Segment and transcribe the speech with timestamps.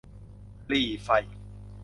[0.67, 1.09] หรี่ไฟ